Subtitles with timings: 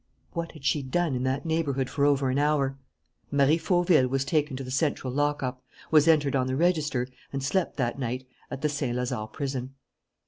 [0.33, 2.75] What had she done in that neighbourhood for over an hour?
[3.29, 7.77] Marie Fauville was taken to the central lockup, was entered on the register, and slept,
[7.77, 9.75] that night, at the Saint Lazare prison.